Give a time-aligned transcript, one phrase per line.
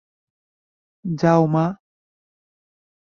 [1.05, 1.65] যাও, মা।